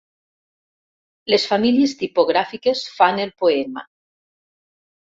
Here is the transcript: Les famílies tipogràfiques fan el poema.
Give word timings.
Les 1.33 1.45
famílies 1.51 1.95
tipogràfiques 2.01 2.85
fan 2.97 3.25
el 3.29 3.37
poema. 3.45 3.89